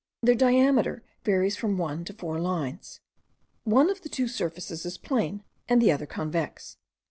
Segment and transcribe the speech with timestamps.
[0.23, 3.01] Their diameter varies from one to four lines.
[3.65, 6.77] One of their two surfaces is plane, and the other convex.